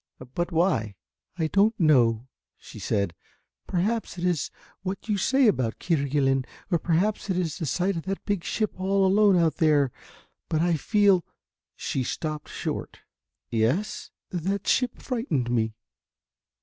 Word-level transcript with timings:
"But 0.33 0.51
why?" 0.51 0.95
"I 1.37 1.45
don't 1.45 1.79
know," 1.79 2.27
said 2.57 3.13
she, 3.13 3.17
"perhaps 3.67 4.17
it 4.17 4.23
is 4.25 4.49
what 4.81 5.07
you 5.07 5.15
say 5.15 5.45
about 5.45 5.77
Kerguelen, 5.77 6.43
or 6.71 6.79
perhaps 6.79 7.29
it 7.29 7.37
was 7.37 7.59
the 7.59 7.67
sight 7.67 7.95
of 7.95 8.05
that 8.05 8.25
big 8.25 8.43
ship 8.43 8.79
all 8.79 9.05
alone 9.05 9.37
out 9.37 9.57
there, 9.57 9.91
but 10.49 10.59
I 10.59 10.75
feel" 10.75 11.23
she 11.75 12.01
stopped 12.01 12.49
short. 12.49 13.01
"Yes" 13.51 14.09
"That 14.31 14.65
ship 14.67 14.97
frightened 14.99 15.51
me." 15.51 15.75